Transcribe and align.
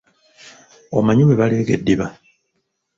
Omanyi 0.97 1.23
bwe 1.25 1.39
baleega 1.39 1.73
eddiba? 1.77 2.07